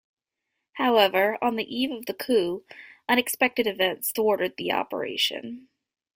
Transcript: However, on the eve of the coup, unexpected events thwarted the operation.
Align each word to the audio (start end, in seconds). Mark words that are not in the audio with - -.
However, 0.77 1.37
on 1.43 1.57
the 1.57 1.63
eve 1.75 1.91
of 1.91 2.07
the 2.07 2.15
coup, 2.15 2.65
unexpected 3.07 3.67
events 3.67 4.11
thwarted 4.11 4.55
the 4.57 4.71
operation. 4.71 5.69